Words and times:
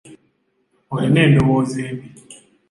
Olina 0.93 1.19
endowooza 1.25 1.79
embi. 1.87 2.07